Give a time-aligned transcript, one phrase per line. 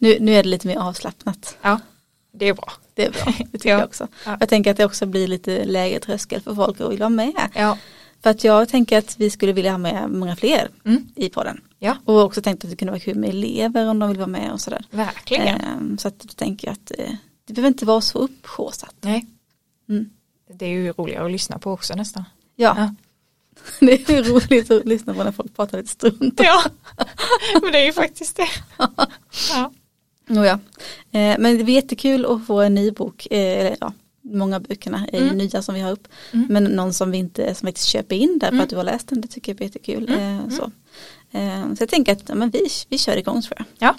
[0.00, 1.56] Nu, nu är det lite mer avslappnat.
[1.62, 1.80] Ja,
[2.32, 2.72] det är bra.
[2.94, 3.78] Det är bra, det tycker Ja.
[3.78, 4.08] jag också.
[4.26, 4.36] Ja.
[4.40, 7.48] Jag tänker att det också blir lite lägre tröskel för folk att vilja vara med.
[7.54, 7.78] Ja.
[8.22, 11.08] För att jag tänker att vi skulle vilja ha med många fler Mm.
[11.16, 11.60] i podden.
[11.78, 11.96] Ja.
[12.04, 14.52] Och också tänkt att det kunde vara kul med elever om de vill vara med
[14.52, 14.84] och sådär.
[14.90, 15.60] Verkligen.
[15.60, 17.14] Ehm, så att då tänker jag att eh,
[17.46, 18.94] det behöver inte vara så upphaussat.
[19.00, 19.26] Nej.
[19.88, 20.10] Mm.
[20.54, 22.24] Det är ju roligare att lyssna på också nästan.
[22.56, 22.94] Ja, Ja.
[23.86, 26.40] det är ju roligt att lyssna på när folk pratar lite strunt.
[26.44, 26.62] Ja,
[27.62, 28.48] men det är ju faktiskt det.
[29.54, 29.72] Ja.
[30.30, 30.58] Oh, ja.
[31.12, 34.62] eh, men det blir jättekul att få en ny bok, eh, eller ja, många av
[34.62, 35.38] böckerna är Mm.
[35.38, 36.08] nya som vi har upp.
[36.32, 36.46] Mm.
[36.50, 38.64] Men någon som vi inte som faktiskt köper in därför Mm.
[38.64, 40.08] att du har läst den, det tycker jag blir jättekul.
[40.08, 40.38] Mm.
[40.38, 40.62] Eh, så.
[41.38, 43.66] Eh, så jag tänker att ja, men vi, vi kör igång tror jag.
[43.78, 43.96] Ja.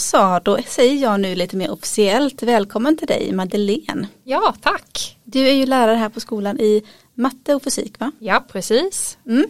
[0.00, 4.08] Så, då säger jag nu lite mer officiellt välkommen till dig Madeleine.
[4.24, 5.16] ja, tack.
[5.24, 6.82] Du är ju lärare här på skolan i
[7.14, 8.12] matte och fysik va?
[8.18, 9.18] Ja, precis.
[9.26, 9.46] Mm.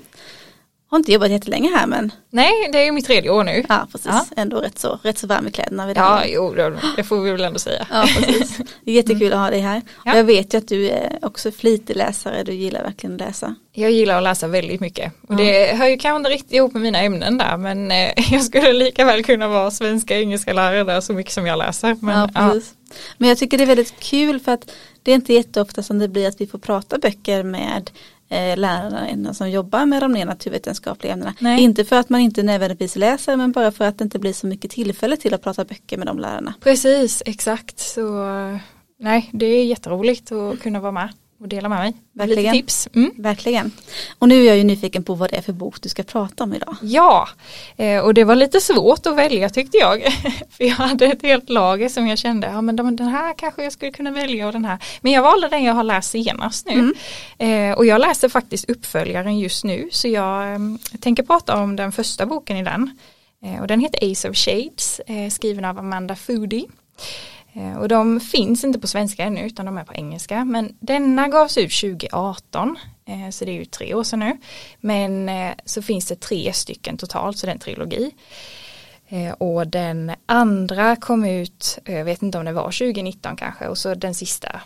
[0.90, 3.64] Har inte jobbat jättelänge här men Nej, det är ju mitt tredje år nu.
[3.68, 4.24] ja precis, Ja.
[4.36, 6.54] ändå rätt så, rätt så varm i kläderna vid det Ja, jo,
[6.96, 7.86] det, får vi väl ändå säga.
[7.90, 8.56] Ja, precis.
[8.84, 9.82] Det är jättekul att ha dig här.
[10.04, 10.12] Ja.
[10.12, 13.54] Och jag vet ju att du är också flitig läsare, du gillar verkligen att läsa.
[13.72, 15.12] Jag gillar att läsa väldigt mycket.
[15.28, 18.44] Och det hör ju kanske inte riktigt ihop med mina ämnen där men eh, jag
[18.44, 21.96] skulle lika väl kunna vara svenska engelska lärare där så mycket som jag läser.
[22.00, 22.74] Men, ja, ja, precis.
[23.18, 24.70] Men jag tycker det är väldigt kul för att
[25.02, 27.90] det är inte jätteofta som det blir att vi får prata böcker med
[28.30, 31.34] eh, lärarna som jobbar med de mer naturvetenskapliga ämnena.
[31.38, 31.62] Nej.
[31.62, 34.46] Inte för att man inte nödvändigtvis läser men bara för att det inte blir så
[34.46, 36.54] mycket tillfälle till att prata böcker med de lärarna.
[36.60, 37.78] Precis, exakt.
[37.78, 38.24] Så
[38.98, 41.08] nej, det är jätteroligt att kunna vara med
[41.40, 41.92] och dela med mig.
[42.12, 42.54] med Lite Verkligen.
[42.66, 42.88] tips.
[42.94, 43.10] Mm.
[43.16, 43.72] Verkligen.
[44.18, 46.44] Och nu är jag ju nyfiken på vad det är för bok du ska prata
[46.44, 46.76] om idag.
[46.82, 47.28] Ja,
[47.76, 50.02] eh, och det var lite svårt att välja tyckte jag.
[50.50, 53.62] För jag hade ett helt lager som jag kände, ja men de- den här kanske
[53.64, 54.78] jag skulle kunna välja och den här.
[55.00, 56.94] Men jag valde den jag har läst senast nu.
[57.38, 60.58] Eh, Och jag läser faktiskt uppföljaren just nu så jag eh,
[61.00, 62.98] tänker prata om den första boken i den.
[63.44, 65.00] Eh, Och den heter Ace of Shades,
[65.30, 66.64] skriven av Amanda Foody.
[67.52, 70.44] Eh, Och de finns inte på svenska ännu utan de är på engelska.
[70.44, 74.36] Men denna gavs ut 2018 eh, så det är ju tre år sedan nu.
[74.80, 78.10] Men eh, så finns det tre stycken totalt så det är en trilogi.
[79.38, 83.94] Och den andra kom ut, jag vet inte om det var 2019 kanske och så
[83.94, 84.60] den sista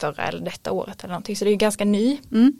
[0.00, 2.18] förra eller detta året eller någonting så det är ganska ny.
[2.32, 2.52] Mm.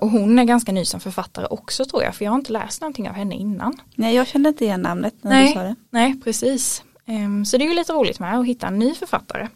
[0.00, 2.80] Och hon är ganska ny som författare också tror jag för jag har inte läst
[2.80, 3.78] någonting av henne innan.
[3.94, 5.46] Nej, jag kände inte igen namnet när Nej.
[5.48, 5.74] du sa det.
[5.90, 6.82] Nej, precis.
[7.10, 9.48] Ehm, så det är ju lite roligt med att hitta en ny författare.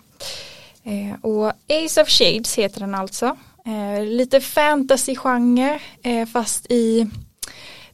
[0.84, 3.36] Ehm, och Ace of Shades heter den alltså.
[3.64, 5.78] Ehm, lite fantasy-genre
[6.32, 7.10] fast i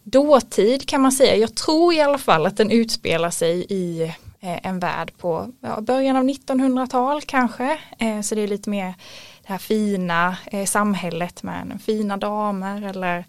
[0.03, 1.37] dåtid kan man säga.
[1.37, 4.03] Jag tror i alla fall att den utspelar sig i
[4.41, 7.79] eh, en värld på ja, början av 1900-tal kanske.
[8.25, 8.95] Så det är lite mer
[9.43, 13.25] det här fina eh, samhället med fina damer eller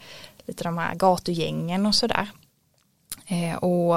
[0.45, 2.29] lite de här gatugängen och sådär.
[3.59, 3.95] Och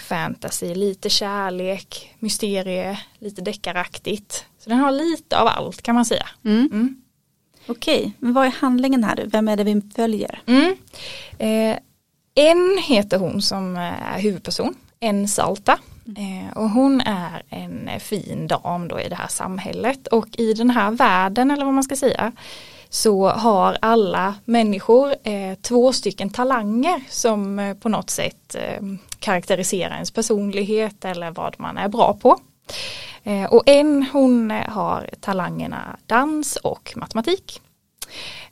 [0.00, 4.44] fantasy, lite kärlek, mysterie, lite deckaraktigt.
[4.58, 6.26] Så den har lite av allt kan man säga.
[6.44, 6.68] Mm.
[6.72, 7.02] Mm.
[7.66, 9.24] Okej, men vad är handlingen här?
[9.26, 10.42] Vem är det vi följer?
[10.46, 10.76] Mm.
[11.38, 11.78] Eh,
[12.34, 15.78] en heter hon som är huvudperson, en Salta.
[16.16, 20.54] Eh, och hon är en eh, fin dam då i det här samhället och i
[20.54, 22.32] den här världen eller vad man ska säga
[22.90, 28.82] så har alla människor eh, två stycken talanger som eh, på något sätt eh,
[29.18, 32.38] karaktäriserar ens personlighet eller vad man är bra på.
[33.24, 37.60] Eh, och en hon eh, har talangerna dans och matematik.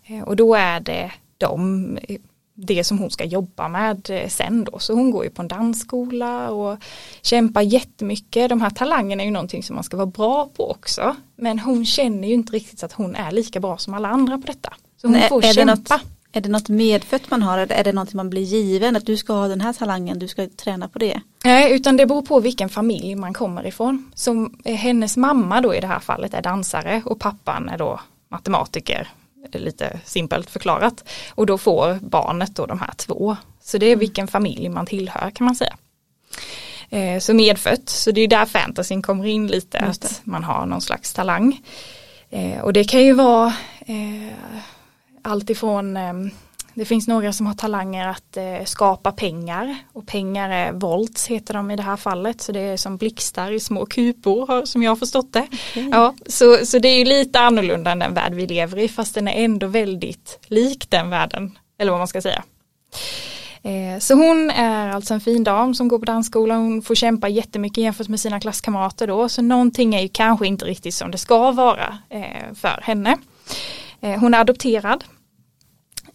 [0.06, 2.16] Eh, Och då är det de, eh,
[2.60, 4.78] det som hon ska jobba med eh, sen då.
[4.78, 6.78] Så hon går ju på en dansskola och
[7.22, 8.48] kämpar jättemycket.
[8.48, 11.16] De här talangerna är ju någonting som man ska vara bra på också.
[11.36, 14.46] Men hon känner ju inte riktigt att hon är lika bra som alla andra på
[14.46, 14.72] detta.
[14.96, 15.74] Så hon Nej, får är det kämpa.
[15.96, 16.02] något-
[16.32, 18.96] Är det något medfött man har eller är det något man blir given?
[18.96, 21.20] Att du ska ha den här talangen, du ska träna på det?
[21.44, 24.10] Nej, utan det beror på vilken familj man kommer ifrån.
[24.14, 28.00] Som eh, hennes mamma då i det här fallet är dansare och pappan är då
[28.30, 29.08] matematiker,
[29.52, 31.04] lite simpelt förklarat.
[31.34, 33.36] Och då får barnet då de här två.
[33.62, 35.76] Så det är vilken familj man tillhör kan man säga.
[36.90, 40.80] Eh, Så medfött, så det är där fantasyn kommer in lite, att man har någon
[40.80, 41.60] slags talang.
[42.30, 43.46] Eh, Och det kan ju vara
[43.80, 44.32] eh,
[45.22, 46.12] allt ifrån eh,
[46.78, 51.54] Det finns några som har talanger att eh, skapa pengar och pengar är volts heter
[51.54, 54.90] de i det här fallet så det är som blixtar i små kupor som jag
[54.90, 55.46] har förstått det.
[55.70, 55.88] Okay.
[55.92, 59.14] Ja, så, så det är ju lite annorlunda än den värld vi lever i fast
[59.14, 62.42] den är ändå väldigt lik den världen eller vad man ska säga.
[63.62, 67.28] Eh, så hon är alltså en fin dam som går på dansskolan, hon får kämpa
[67.28, 71.18] jättemycket jämfört med sina klasskamrater då, så någonting är ju kanske inte riktigt som det
[71.18, 73.16] ska vara eh, för henne.
[74.00, 75.04] Eh, hon är adopterad,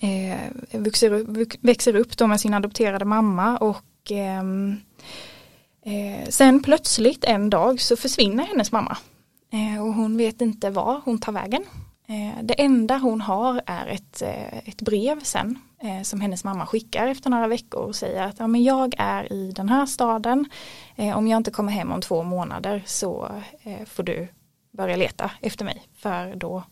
[0.04, 4.78] Eh, växer upp, växer upp då med sin adopterade mamma och ehm,
[5.86, 8.98] eh, sen plötsligt en dag så försvinner hennes mamma.
[9.52, 11.64] Eh, och hon vet inte var hon tar vägen.
[12.42, 14.22] det enda hon har är ett,
[14.66, 18.48] ett brev sen eh, som hennes mamma skickar efter några veckor och säger att ja,
[18.48, 20.46] men jag är i den här staden.
[20.96, 23.30] Eh, om jag inte kommer hem om två månader så
[23.64, 24.28] eh, får du
[24.72, 25.84] börja leta efter mig.
[25.96, 26.64] För då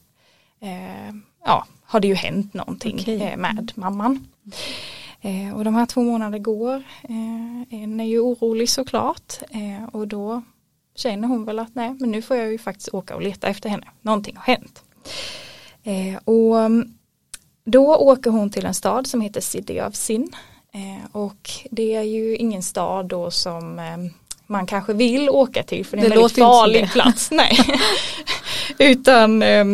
[0.59, 3.21] eh, ja, har det ju hänt någonting okay.
[3.21, 4.27] Eh, med mamman.
[5.21, 6.83] Eh, och de här två månader går.
[7.69, 9.33] en är ju orolig såklart.
[9.91, 10.43] och då
[10.95, 13.69] känner hon väl att nej men nu får jag ju faktiskt åka och leta efter
[13.69, 13.87] henne.
[14.01, 14.83] Någonting har hänt.
[16.25, 16.71] och
[17.65, 20.35] då åker hon till en stad som heter City of Sin
[20.73, 23.97] eh, och det är ju ingen stad då som eh,
[24.47, 27.31] man kanske vill åka till för det är det en väldigt farlig plats.
[27.31, 27.57] Nej.
[28.77, 29.65] Utan eh,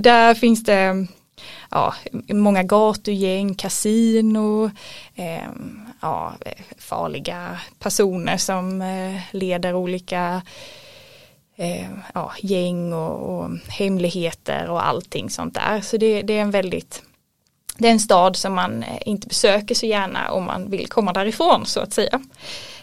[0.00, 1.06] där finns det
[1.74, 1.94] ja,
[2.28, 4.70] många gatugäng, kasino,
[5.14, 5.48] eh,
[6.00, 6.32] ja,
[6.78, 10.42] farliga personer som eh, leder olika
[11.56, 15.80] eh, ja, gäng och, och, hemligheter och allting sånt där.
[15.80, 17.02] Så det, det är en väldigt
[17.78, 21.12] det är en stad som man eh, inte besöker så gärna om man vill komma
[21.12, 22.20] därifrån så att säga.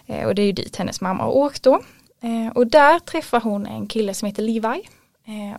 [0.06, 1.82] Eh, och det är ju dit hennes mamma har åkt då.
[2.22, 4.82] Eh, och där träffar hon en kille som heter Levi.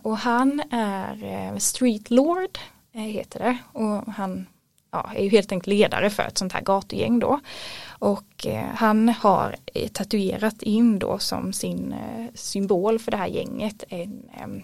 [0.01, 2.59] Och han är street lord
[2.93, 3.57] heter det.
[3.71, 4.47] Och han
[4.91, 7.39] ja, är ju helt enkelt ledare för ett sånt här gatugäng då.
[7.87, 9.55] Och han har
[9.93, 11.95] tatuerat in då som sin
[12.33, 14.63] symbol för det här gänget en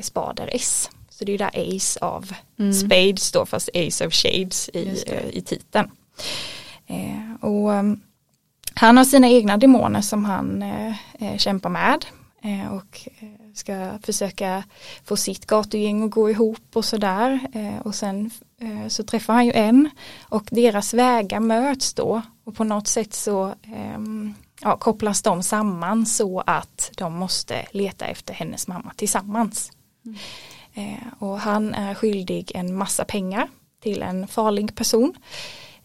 [0.00, 0.90] spader S.
[1.16, 2.72] Så det är där Ace of mm.
[2.72, 5.90] Spades då fast Ace of Shades i, eh, i titeln.
[6.86, 8.00] Eh, och um,
[8.74, 12.15] han har sina egna demoner som han eh, eh kämpar med eh,
[12.70, 14.64] och eh, ska försöka
[15.04, 17.40] få sitt gatugäng att gå ihop och sådär.
[17.84, 18.30] och sen
[18.88, 19.90] så träffar han ju en
[20.22, 26.06] och deras vägar möts då och på något sätt så ehm, ja, kopplas de samman
[26.06, 29.72] så att de måste leta efter hennes mamma tillsammans.
[30.04, 30.18] Mm.
[30.74, 33.48] Eh, och han är skyldig en massa pengar
[33.82, 35.14] till en farlig person.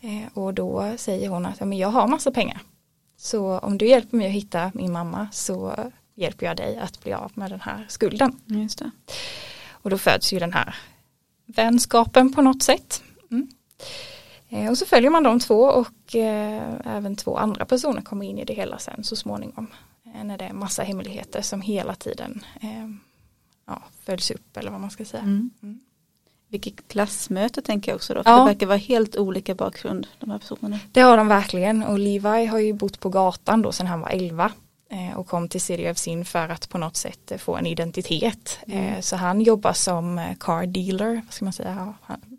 [0.02, 2.60] Eh, och då säger hon att ja, men jag har massa pengar.
[3.18, 5.76] Så om du hjälper mig att hitta min mamma så
[6.16, 8.40] hjälper jag dig att bli av med den här skulden.
[8.46, 8.92] Just det.
[9.72, 10.76] Och då föds ju den här
[11.46, 13.04] vänskapen på något sätt.
[13.32, 13.48] Mm.
[14.50, 18.40] Eh, och så följer man de två och eh, även två andra personer kommer in
[18.40, 19.68] i det hela sen så småningom.
[20.06, 22.90] Eh, när det är massa hemligheter som hela tiden eh,
[23.68, 25.24] ja, följs upp eller vad man ska säga.
[25.24, 25.50] Mm.
[25.64, 25.80] Mm.
[26.48, 28.40] Vilket klassmöte tänker jag också då, för ja.
[28.40, 30.80] det verkar vara helt olika bakgrund de här personerna.
[30.92, 34.10] Det har de verkligen och Levi har ju bott på gatan då sedan han var
[34.10, 34.52] 11 eh,
[35.16, 38.60] och kom till City of Sin för att på något sätt få en identitet.
[38.68, 38.94] Mm.
[38.94, 41.94] Eh, så han jobbar som eh, car dealer, vad ska man säga,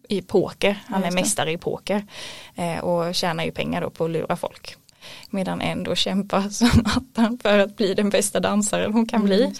[0.08, 2.06] i poker, han är mästare i poker
[2.82, 4.76] och tjänar ju pengar då på att lura folk.
[5.30, 9.26] Medan en då kämpar som attan för att bli den bästa dansaren hon kan mm,
[9.26, 9.54] bli.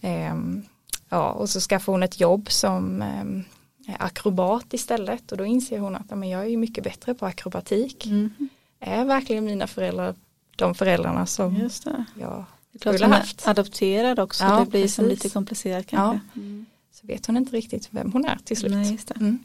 [0.00, 0.64] Ehm,
[1.12, 5.96] Ja, och så skaffar hon ett jobb som eh, akrobat istället och då inser hon
[5.96, 8.06] att men jag är mycket bättre på akrobatik.
[8.06, 8.48] Mm.
[8.80, 10.14] Är verkligen mina föräldrar
[10.56, 12.04] de föräldrarna som Just det.
[12.14, 12.44] jag
[12.78, 13.48] skulle haft.
[13.48, 16.20] adopterad också, ja, det blir som lite komplicerat kanske.
[16.34, 16.40] Ja.
[16.40, 16.66] Mm.
[16.92, 18.72] Så vet hon inte riktigt vem hon är till slut.
[18.72, 19.16] Nej, det.
[19.16, 19.38] Mm.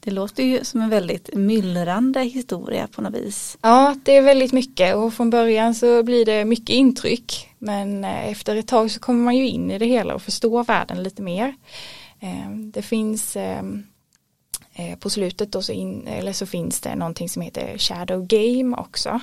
[0.00, 0.10] det.
[0.10, 3.58] låter ju som en väldigt myllrande historia på något vis.
[3.62, 7.48] Ja, det är väldigt mycket och från början så blir det mycket intryck.
[7.58, 10.64] Men eh, efter ett tag så kommer man ju in i det hela och förstår
[10.64, 11.54] världen lite mer.
[12.20, 13.86] Eh, det finns ehm,
[14.74, 18.76] eh, på slutet då så, in, eller så finns det någonting som heter Shadow Game
[18.76, 19.20] också.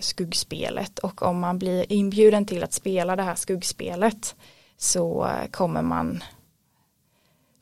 [0.00, 4.36] Skuggspelet och om man blir inbjuden till att spela det här skuggspelet
[4.76, 6.22] så kommer man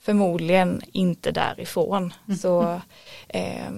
[0.01, 2.15] förmodligen inte därifrån.
[2.27, 2.39] Mm.
[2.39, 2.81] Så
[3.29, 3.71] eh,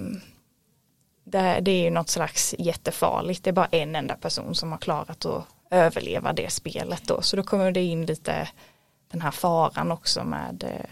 [1.24, 3.44] det, det, är ju något slags jättefarligt.
[3.44, 7.22] Det är bara en enda person som har klarat att överleva det spelet då.
[7.22, 8.48] Så då kommer det in lite
[9.10, 10.86] den här faran också med det.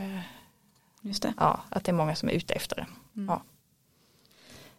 [1.39, 2.87] Ja, att det är många som är ute efter det.
[3.17, 3.29] Mm.
[3.29, 3.43] Ja.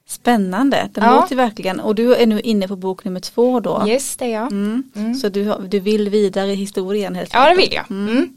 [0.08, 1.16] Spännande, den Ja.
[1.22, 3.84] låter verkligen och du är nu inne på bok nummer två då.
[3.88, 4.52] Yes det är jag.
[4.52, 4.84] Mm.
[4.96, 5.16] Mm.
[5.16, 7.92] Så du, du vill vidare i historien helt Ja det vill jag.
[7.92, 8.36] Mm.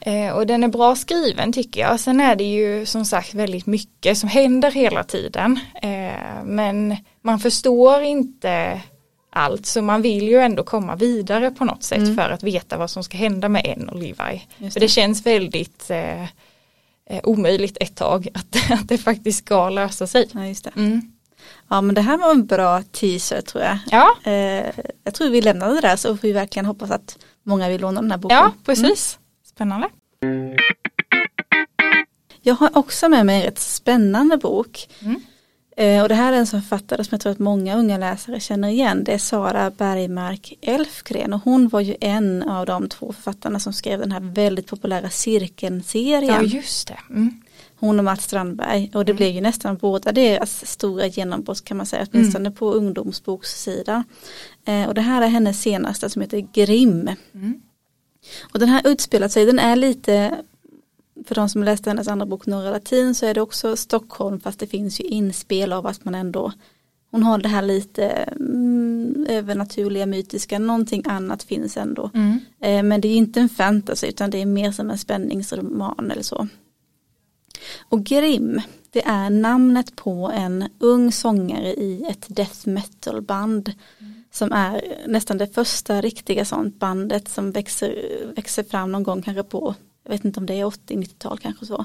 [0.00, 2.00] Eh, och den är bra skriven tycker jag.
[2.00, 5.60] Sen är det ju som sagt väldigt mycket som händer hela tiden.
[5.82, 8.80] Eh, men man förstår inte
[9.30, 12.16] allt så man vill ju ändå komma vidare på något sätt Mm.
[12.16, 14.42] för att veta vad som ska hända med en och Levi.
[14.58, 16.24] Just För det känns väldigt eh,
[17.10, 20.28] eh, omöjligt ett tag att, att det faktiskt ska lösa sig.
[20.32, 20.72] Ja, just det.
[20.76, 21.00] Mm.
[21.68, 23.78] ja men det här var en bra teaser tror jag.
[23.90, 24.66] Ja, Eh,
[25.04, 28.00] jag tror vi lämnar det där så får vi verkligen hoppas att många vill låna
[28.00, 28.36] den här boken.
[28.36, 29.18] ja precis.
[29.46, 29.88] Spännande.
[32.42, 34.88] Jag har också med mig en rätt spännande bok.
[35.00, 35.20] Mm.
[35.78, 38.40] Eh, och det här är en som författare som jag tror att många unga läsare
[38.40, 39.04] känner igen.
[39.04, 43.72] Det är Sara Bergmark Elfgren och hon var ju en av de två författarna som
[43.72, 46.34] skrev den här väldigt populära Cirkeln-serien.
[46.34, 46.98] Ja just det.
[47.10, 47.42] Mm.
[47.76, 51.86] Hon och Mats Strandberg och det blev ju nästan båda deras stora genombrott kan man
[51.86, 54.04] säga, åtminstone på ungdomsbokssidan.
[54.64, 57.10] Eh, och det här är hennes senaste som heter Grimm.
[57.34, 57.60] Mm.
[58.52, 60.34] Och den här utspelar sig, den är lite,
[61.28, 64.60] för de som läste hennes andra bok Norra Latin så är det också Stockholm fast
[64.60, 66.52] det finns ju inspel av att man ändå
[67.10, 72.10] hon har det här lite mm, övernaturliga, mytiska, någonting annat finns ändå.
[72.14, 72.38] Mm.
[72.60, 76.22] Eh, men det är inte en fantasy utan det är mer som en spänningsroman eller
[76.22, 76.48] så.
[77.88, 83.72] Och Grimm, det är namnet på en ung sångare i ett death metal band.
[84.30, 87.94] Som är nästan det första riktiga sånt bandet som växer,
[88.36, 89.74] växer fram någon gång kanske på
[90.08, 91.84] jag vet inte om det är 80-90-tal kanske så.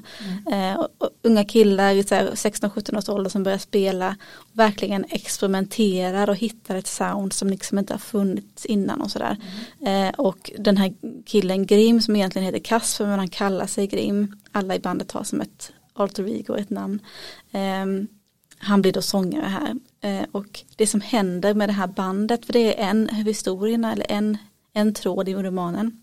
[0.77, 5.05] Och, och unga killar i så här 16-17 års ålder som börjar spela och verkligen
[5.09, 9.37] experimenterar och hittar ett sound som liksom inte har funnits innan och sådär.
[9.85, 10.93] Eh, och den här
[11.25, 14.35] killen Grim som egentligen heter Kasper men han kallar sig Grim.
[14.51, 16.99] Alla i bandet har som ett alter ego, ett namn.
[17.51, 18.07] Ehm,
[18.57, 19.75] han blir då sångare här.
[20.01, 23.91] Eh, och det som händer med det här bandet, för det är en av historierna
[23.91, 24.37] eller en,
[24.73, 26.02] en tråd i romanen.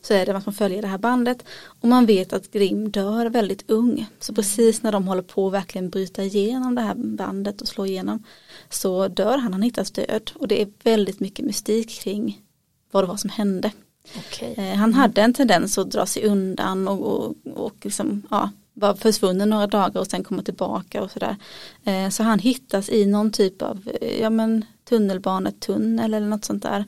[0.00, 1.44] Så är det att man följer det här bandet
[1.80, 4.06] och man vet att Grim dör väldigt ung.
[4.20, 7.86] Så precis när de håller på att verkligen bryta igenom det här bandet och slå
[7.86, 8.22] igenom
[8.70, 10.30] så dör han, han hittas död.
[10.34, 12.42] Och det är väldigt mycket mystik kring
[12.90, 13.70] vad det var som hände.
[14.16, 14.54] Okej.
[14.56, 18.94] Eh, han hade en tendens att dra sig undan och, och, och liksom, ja, var
[18.94, 21.36] försvunnen några dagar och sen komma tillbaka och sådär.
[21.84, 26.62] Eh, så han hittas i någon typ av eh, ja, men, tunnelbanetunnel eller något sånt
[26.62, 26.84] där.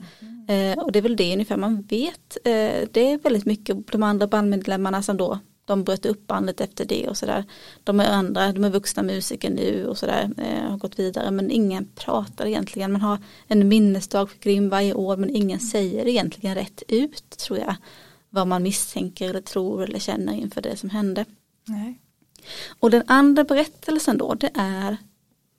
[0.49, 2.37] Eh, och det är väl det ungefär man vet.
[2.43, 6.85] Eh, det är väldigt mycket de andra bandmedlemmarna som då de bröt upp bandet efter
[6.85, 7.43] det och sådär.
[7.83, 11.51] De är andra, de är vuxna musiker nu och sådär, eh, har gått vidare men
[11.51, 12.91] ingen pratar egentligen.
[12.91, 17.59] Man har en minnesdag för Grim varje år men ingen säger egentligen rätt ut tror
[17.59, 17.75] jag.
[18.29, 21.25] Vad man misstänker eller tror eller känner inför det som hände.
[21.65, 21.99] Nej.
[22.79, 24.97] Och den andra berättelsen då det är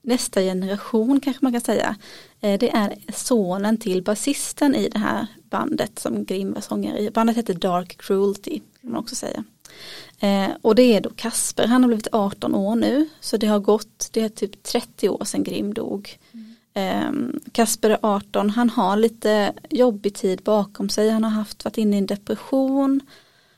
[0.03, 1.97] nästa generation kanske man kan säga.
[2.41, 7.11] Eh, det är sonen till basisten i det här bandet som Grim var sångare i.
[7.11, 9.45] Bandet heter Dark Cruelty kan man också säga.
[10.19, 13.59] Eh, och det är då Kasper, han har blivit 18 år nu så det har
[13.59, 16.19] gått, det är typ 30 år sedan Grim dog.
[16.33, 17.41] Mm.
[17.53, 21.97] Kasper är 18, han har lite jobbig tid bakom sig, han har haft, varit inne
[21.97, 23.01] i en depression.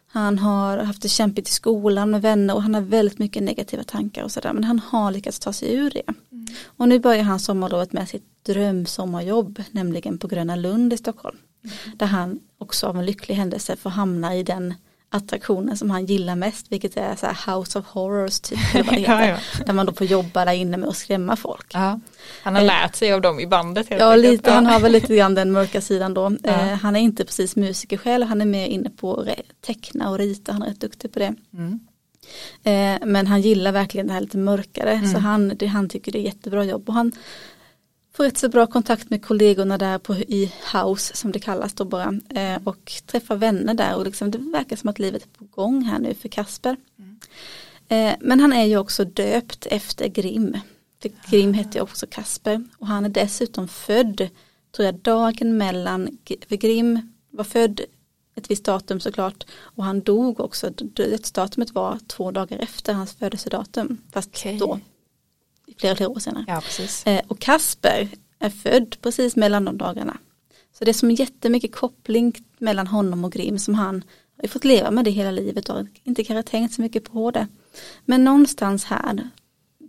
[0.07, 3.83] Han har haft det kämpigt i skolan med vänner och han har väldigt mycket negativa
[3.83, 6.03] tankar och sådär men han har lyckats ta sig ur det.
[6.65, 11.37] Och nu börjar han sommarlovet med sitt drömsommarjobb nämligen på Gröna Lund i Stockholm.
[11.97, 14.75] Där han också av en lycklig händelse får hamna i den
[15.13, 18.95] attraktionen som han gillar mest vilket är så här House of Horrors typ eller vad
[18.95, 19.29] det heter.
[19.29, 21.67] Ja, Där man då får jobba där inne med att skrämma folk.
[21.75, 22.01] Ja.
[22.43, 25.17] Han har lärt sig av dem i bandet helt Ja lite, han har väl lite
[25.17, 26.37] grann den mörka sidan då.
[26.43, 26.51] Ja.
[26.51, 29.29] Eh, han är inte precis musiker själv, han är mer inne på att
[29.61, 31.35] teckna och rita, han är rätt duktig på det.
[31.55, 31.81] Mm.
[32.63, 34.93] Eh, men han gillar verkligen det här lite mörkare.
[34.93, 35.11] Mm.
[35.13, 36.89] så han, det, han tycker det är jättebra jobb.
[36.89, 37.13] Och han
[38.15, 41.85] får rätt så bra kontakt med kollegorna där på, i house som det kallas då
[41.85, 42.21] bara.
[42.35, 43.97] Eh, och träffar vänner där.
[43.97, 46.77] Och liksom, det verkar som att livet är på gång här nu för Kasper.
[47.89, 50.57] Eh, men han är ju också döpt efter Grim.
[51.03, 52.65] För Grim heter ju också Kasper.
[52.79, 54.29] Och han är dessutom född,
[54.77, 57.81] tror jag, dagen mellan, för Grim var född
[58.35, 63.99] ett visst datum såklart och han dog också, dödsdatumet var två dagar efter hans födelsedatum
[64.13, 64.59] fast Okej.
[64.59, 64.81] då
[65.79, 66.45] flera, flera år senare.
[66.47, 66.63] Ja.
[67.13, 68.09] Eh, och Kasper
[68.39, 70.19] är född precis mellan de dagarna.
[70.79, 74.05] Så det är som jättemycket koppling mellan honom och Grim som han
[74.43, 77.49] har fått leva med det hela livet och inte kanske tänkt så mycket på det.
[78.05, 79.31] Men någonstans här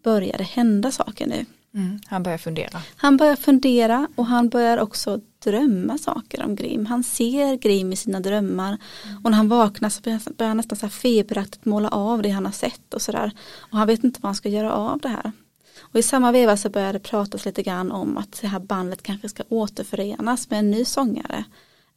[0.03, 1.45] börjar det hända saker nu.
[1.75, 1.99] Mm.
[2.05, 2.81] Han börjar fundera.
[2.95, 6.85] Han börjar fundera och han börjar också drömma saker om Grim.
[6.85, 8.77] Han ser Grim i sina drömmar
[9.23, 12.29] och när han vaknar så börjar börjar han nästan så här feberaktigt måla av det
[12.29, 13.31] han har sett och sådär.
[13.71, 15.31] Och han vet inte vad han ska göra av det här.
[15.81, 19.03] Och i samma veva så började det pratas lite grann om att det här bandet
[19.03, 21.43] kanske ska återförenas med en ny sångare.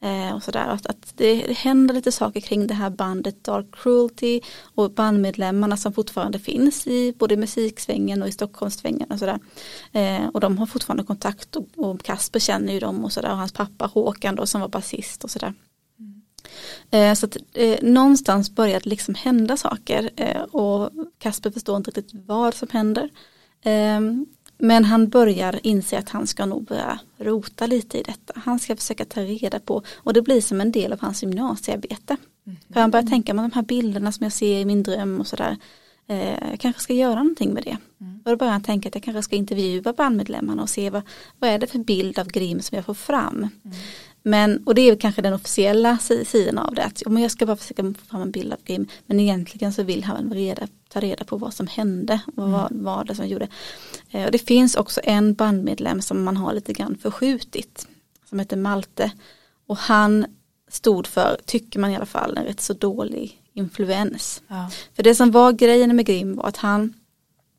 [0.01, 3.65] Eh, och sådär, att, att det, det händer lite saker kring det här bandet Dark
[3.71, 4.41] Cruelty
[4.75, 9.39] och bandmedlemmarna som fortfarande finns i både musiksvängen och i Stockholmssvängen och sådär.
[9.91, 13.37] Eh, och de har fortfarande kontakt och, och Kasper känner ju dem och sådär och
[13.37, 15.53] hans pappa Håkan då som var basist och sådär.
[16.91, 20.09] Eh, så att eh, någonstans börjar det liksom hända saker
[20.55, 23.09] och Kasper förstår inte riktigt vad som händer.
[24.57, 28.33] Men han börjar inse att han ska nog börja rota lite i detta.
[28.35, 32.17] Han ska försöka ta reda på och det blir som en del av hans gymnasiearbete.
[32.45, 32.57] Mm.
[32.73, 35.27] För han börjar tänka på de här bilderna som jag ser i min dröm och
[35.27, 35.57] sådär.
[36.07, 37.77] Eh, jag kanske ska göra någonting med det.
[38.01, 38.21] Mm.
[38.25, 41.01] Och då börjar han tänka att jag kanske ska intervjua bandmedlemmarna och se vad,
[41.39, 43.49] vad är det för bild av Grim som jag får fram.
[44.27, 46.83] Men, och det är kanske den officiella sidan av det.
[46.83, 48.87] Att, men jag ska bara försöka få fram en bild av Grim.
[49.05, 52.21] Men egentligen så vill han reda, ta reda på vad som hände.
[52.35, 52.51] Och mm.
[52.51, 53.47] vad var det som gjorde.
[54.11, 57.87] Eh, och det finns också en bandmedlem som man har lite grann förskjutit.
[58.29, 59.11] Som heter Malte.
[59.67, 60.25] Och han
[60.69, 64.41] stod för, tycker man i alla fall, en rätt så dålig influens.
[64.47, 64.69] Ja.
[64.95, 66.93] För det som var grejen med Grim var att han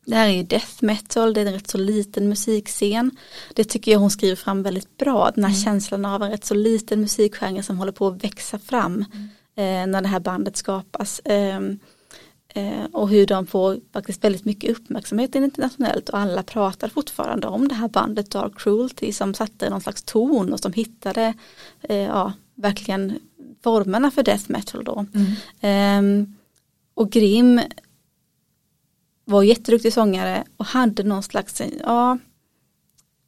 [0.09, 3.11] det här är ju death metal, det är en rätt så liten musikscen.
[3.53, 5.63] Det tycker jag hon skriver fram väldigt bra, den här mm.
[5.63, 9.29] känslan av en rätt så liten musikgenre som håller på att växa fram mm.
[9.55, 11.19] eh, när det här bandet skapas.
[11.19, 11.59] Eh,
[12.53, 17.67] eh, och hur de får faktiskt väldigt mycket uppmärksamhet internationellt och alla pratar fortfarande om
[17.67, 21.33] det här bandet Dark Cruelty som satte någon slags ton och som hittade
[21.81, 23.19] eh, ja, verkligen
[23.63, 25.05] formerna för death metal då.
[25.13, 25.31] Mm.
[25.61, 26.35] Ehm,
[26.93, 27.61] och Grim
[29.29, 32.17] var jätteduktig sångare och hade någon slags, ja,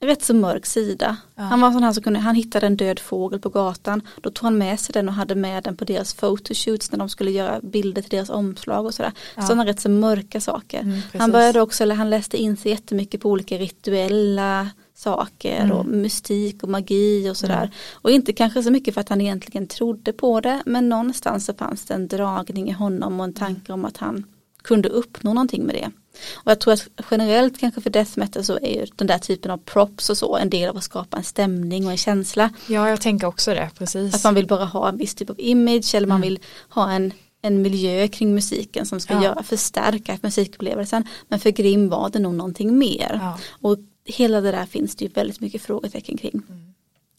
[0.02, 1.18] rätt så mörk sida.
[1.36, 1.44] Ja.
[1.44, 4.44] Han var sån här som kunde, han hittade en död fågel på gatan, då tog
[4.44, 7.60] han med sig den och hade med den på deras photoshoots när de skulle göra
[7.62, 9.12] bilder till deras omslag och sådär.
[9.36, 9.42] Ja.
[9.42, 10.80] Sådana rätt så mörka saker.
[10.80, 15.72] Mm, han började också, eller han läste in sig jättemycket på olika rituella saker mm.
[15.72, 17.58] och mystik och magi och sådär.
[17.58, 17.70] Mm.
[17.94, 21.54] Och inte kanske så mycket för att han egentligen trodde på det men någonstans så
[21.54, 24.26] fanns det en dragning i honom och en tanke om att han
[24.62, 25.92] kunde uppnå någonting med det.
[26.34, 29.52] Och jag tror att generellt kanske för death metal så är ju den där typen
[29.52, 32.50] av props och så en del av att skapa en stämning och en känsla.
[32.68, 34.16] Ja, jag tänker också det, precis.
[34.16, 36.30] Att man vill bara ha en viss typ av image eller man mm.
[36.30, 36.40] vill
[36.70, 39.24] ha en, en miljö kring musiken som ska ja.
[39.24, 41.08] göra, förstärka musikupplevelsen.
[41.28, 43.20] Men för Grim var det nog någonting mer.
[43.22, 43.40] Ja.
[43.62, 46.42] Och hela det där finns det ju väldigt mycket frågetecken kring.
[46.50, 46.74] Mm.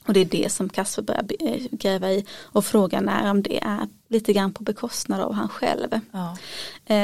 [0.07, 3.63] Och det är det som Kasper börjar eh, gräva i och frågan är om det
[3.63, 6.01] är lite grann på bekostnad av han själv.
[6.13, 6.37] Ja.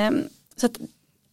[0.08, 0.78] Um, så att,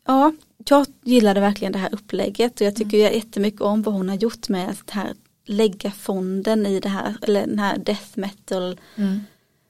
[0.07, 0.33] ja,
[0.69, 3.13] jag gillade verkligen det här upplägget och jag tycker mm.
[3.13, 5.13] jättemycket om vad hon har gjort med att här,
[5.45, 9.19] lägga fonden i det här, eller den här death metal mm.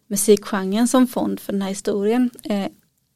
[0.08, 2.30] musikgenren som fond för den här historien.
[2.44, 2.68] Eh,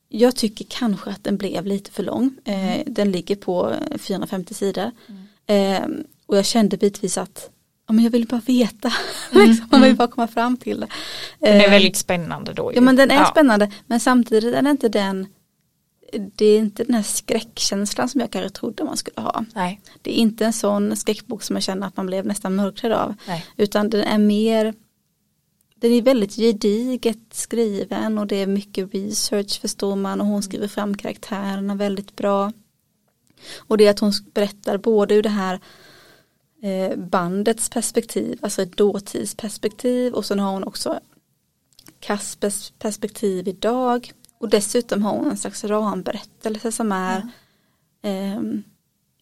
[0.09, 2.37] jag tycker kanske att den blev lite för lång.
[2.45, 2.93] Eh, mm.
[2.93, 4.91] Den ligger på 450 sidor.
[5.07, 5.25] Mm.
[5.45, 7.49] Eh, och jag kände bitvis att
[7.89, 8.93] ja, men jag vill bara veta,
[9.31, 9.97] mm, liksom, man vill mm.
[9.97, 10.87] bara komma fram till det.
[11.39, 12.71] Den är eh, väldigt spännande då.
[12.71, 12.75] Ju.
[12.75, 13.25] Ja men den är ja.
[13.25, 15.27] spännande men samtidigt är det inte den
[16.35, 19.45] det är inte den här skräckkänslan som jag kanske trodde man skulle ha.
[19.55, 19.81] Nej.
[20.01, 23.15] Det är inte en sån skräckbok som jag känner att man blev nästan mörkrädd av.
[23.27, 23.45] Nej.
[23.57, 24.73] Utan den är mer
[25.75, 30.67] den är väldigt gediget skriven och det är mycket research förstår man och hon skriver
[30.67, 32.51] fram karaktärerna väldigt bra.
[33.57, 35.59] Och det är att hon berättar både ur det här
[36.97, 40.99] bandets perspektiv, alltså ett dåtidsperspektiv och sen har hon också
[41.99, 47.29] Kaspers perspektiv idag och dessutom har hon en slags ramberättelse som är
[48.01, 48.09] ja.
[48.09, 48.41] eh,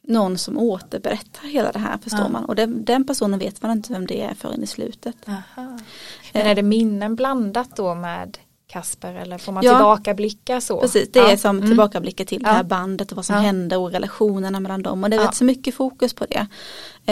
[0.01, 2.29] någon som återberättar hela det här förstår ja.
[2.29, 5.15] man och den, den, personen vet man inte vem det är förrän i slutet.
[5.27, 5.79] Aha.
[6.33, 10.81] Men är det minnen blandat då med Kasper eller får man ja, tillbakablicka så?
[10.81, 11.31] Precis, det ja.
[11.31, 11.69] är som mm.
[11.69, 12.49] tillbakablickar till ja.
[12.49, 13.41] det här bandet och vad som ja.
[13.41, 15.27] hände och relationerna mellan dem och det är ja.
[15.27, 16.47] rätt så mycket fokus på det.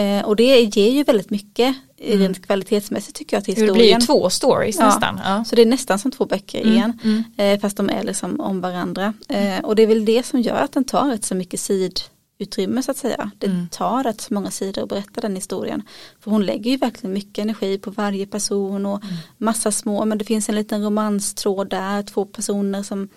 [0.02, 2.18] Eh, och det ger ju väldigt mycket mm.
[2.18, 3.74] rent kvalitetsmässigt tycker jag till historien.
[3.74, 5.44] Det blir ju två stories nästan.
[5.44, 6.72] Så det är nästan som två böcker mm.
[6.72, 7.24] igen mm.
[7.36, 9.14] eh, fast de är liksom om varandra.
[9.28, 12.00] Eh, och det är väl det som gör att den tar rätt så mycket sid
[12.38, 13.30] utrymme så att säga.
[13.38, 13.68] Det mm.
[13.68, 15.82] tar rätt många sidor att berätta den historien.
[16.20, 19.16] För hon lägger ju verkligen mycket energi på varje person och mm.
[19.38, 23.08] massa små, men det finns en liten romanstråd där, två personer som,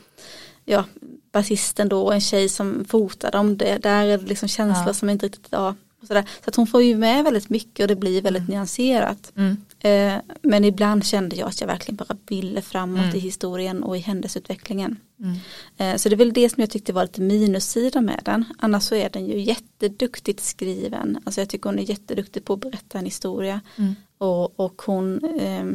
[0.65, 0.85] ja,
[1.31, 4.93] basisten då och en tjej som fotar dem, det, där är det liksom känslor ja.
[4.93, 7.95] som inte riktigt, ja, så, så att hon får ju med väldigt mycket och det
[7.95, 8.51] blir väldigt mm.
[8.51, 9.31] nyanserat.
[9.35, 9.57] Mm.
[9.79, 13.15] Eh, men ibland kände jag att jag verkligen bara ville framåt mm.
[13.15, 14.99] i historien och i händelseutvecklingen.
[15.19, 15.35] Mm.
[15.77, 18.45] Eh, så det är väl det som jag tyckte var lite minussida med den.
[18.59, 21.19] Annars så är den ju jätteduktigt skriven.
[21.23, 23.61] Alltså jag tycker hon är jätteduktig på att berätta en historia.
[23.75, 23.95] Mm.
[24.17, 25.65] Och, och hon, eh,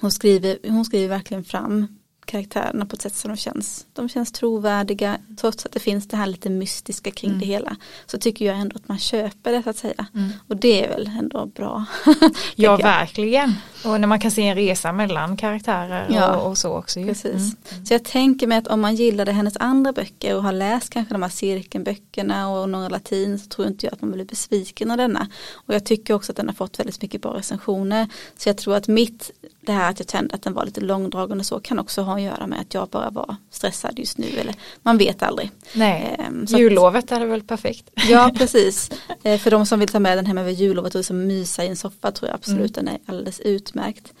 [0.00, 3.86] hon, skriver, hon skriver verkligen fram karaktärerna på ett sätt som de känns.
[3.92, 7.40] De känns trovärdiga trots att det finns det här lite mystiska kring Mm.
[7.40, 7.76] det hela.
[8.06, 10.06] Så tycker jag ändå att man köper det så att säga.
[10.14, 10.30] Mm.
[10.48, 11.84] Och det är väl ändå bra.
[12.56, 13.54] Ja verkligen.
[13.84, 17.00] Och när man kan se en resa mellan karaktärer Ja, och, och så också.
[17.00, 17.06] ju.
[17.06, 17.34] Precis.
[17.72, 17.86] Mm.
[17.86, 21.14] Så jag tänker mig att om man gillade hennes andra böcker och har läst kanske
[21.14, 24.96] de här cirkelböckerna och några latin så tror inte jag att man blir besviken av
[24.96, 25.28] denna.
[25.52, 28.08] Och jag tycker också att den har fått väldigt mycket bra recensioner.
[28.36, 31.40] Så jag tror att mitt, det här att jag kände att den var lite långdragen
[31.40, 34.26] och så kan också ha att göra med att jag bara var stressad just nu.
[34.26, 35.50] Eller man vet aldrig.
[35.74, 37.90] Nej, Ehm, så jullovet är väl perfekt.
[38.08, 38.90] Ja precis.
[39.22, 41.68] Eh, För de som vill ta med den hem över jullovet och liksom mysa i
[41.68, 42.84] en soffa tror jag absolut Mm.
[42.84, 44.12] den är alldeles utmärkt.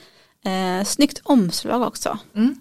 [0.44, 2.18] Eh, snyggt omslag också.
[2.34, 2.54] Mm.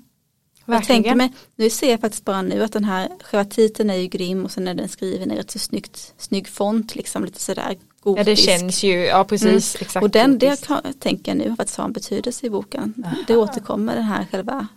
[0.68, 1.04] Jag Verkligen.
[1.04, 4.08] tänker mig, nu ser jag faktiskt bara nu att den här själva titeln är ju
[4.08, 7.78] grym och sen är den skriven i rätt så snyggt, snygg font liksom lite sådär
[8.04, 8.44] Ja det gotisk.
[8.44, 9.76] känns ju, ja precis.
[9.82, 12.94] Exakt och den, det kan, tänker jag nu faktiskt har en betydelse i boken.
[13.06, 13.16] Aha.
[13.28, 14.68] Det återkommer den här själva,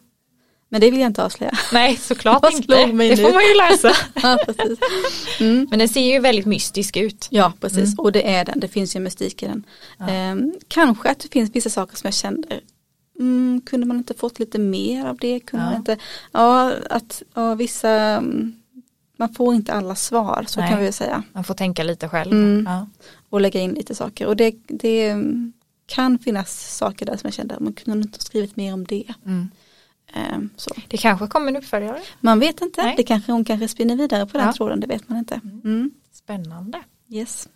[0.69, 1.53] men det vill jag inte avslöja.
[1.73, 2.75] Nej såklart Vad inte.
[2.87, 3.17] Det nu?
[3.17, 3.93] får man ju läsa.
[4.23, 4.79] ja, precis.
[5.41, 5.67] Mm.
[5.71, 7.27] Men den ser ju väldigt mystisk ut.
[7.31, 7.79] Ja, precis.
[7.93, 7.99] Mm.
[7.99, 8.61] Och det är den.
[8.61, 9.65] Det finns ju mystik i den.
[9.99, 10.09] Ja.
[10.09, 12.61] Ehm, kanske att det finns vissa saker som jag kände,
[13.19, 15.41] mm, kunde man inte fått lite mer av det?
[15.41, 15.71] Kunde Ja.
[15.71, 15.97] man inte,
[16.33, 18.55] ja, att ja, vissa, mm,
[19.17, 20.71] man får inte alla svar, så Nej.
[20.71, 21.23] kan vi säga.
[21.33, 22.33] Man får tänka lite själv.
[22.33, 22.65] Mm.
[22.69, 22.87] Ja.
[23.31, 24.27] Och lägga in lite saker.
[24.27, 25.53] Och det, det mm,
[25.87, 29.05] kan finnas saker där som jag kände, man kunde inte ha skrivit mer om det.
[29.27, 29.51] Mm.
[30.13, 30.71] Ehm, så.
[30.89, 32.01] Det kanske kommer en uppföljare.
[32.21, 32.95] Man vet inte, Nej.
[32.97, 34.53] det kanske hon kanske spinner vidare på den Ja.
[34.53, 35.41] tråden, det vet man inte.
[35.65, 35.91] Mm.
[36.13, 36.83] Spännande.
[37.11, 37.49] Yes.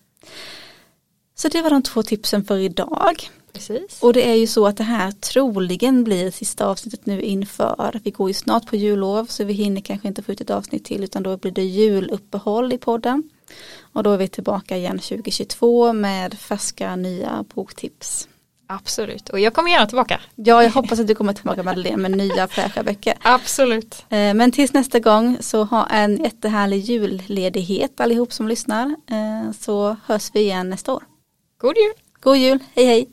[1.35, 3.31] Så det var de två tipsen för idag.
[3.53, 4.03] Precis.
[4.03, 8.01] Och det är ju så att det här troligen blir sista avsnittet nu inför.
[8.05, 10.85] Vi går ju snart på jullov så vi hinner kanske inte få ut ett avsnitt
[10.85, 13.23] till utan då blir det juluppehåll i podden.
[13.93, 18.29] Och då är vi tillbaka igen 2022 med färska nya boktips.
[18.75, 19.29] Absolut.
[19.29, 20.21] Och jag kommer gärna tillbaka.
[20.35, 23.15] Ja, jag hoppas att du kommer tillbaka Madeleine med nya fräscha böcker.
[23.23, 24.05] Absolut.
[24.09, 28.87] Eh, Men tills nästa gång så ha en jättehärlig julledighet allihop som lyssnar.
[28.87, 31.03] Eh, Så hörs vi igen nästa år.
[31.59, 31.93] God jul.
[32.21, 33.09] God jul, hej hej!